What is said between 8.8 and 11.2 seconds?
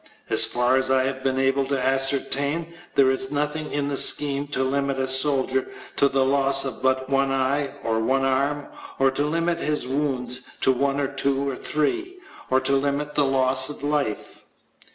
or to limit his wounds to one or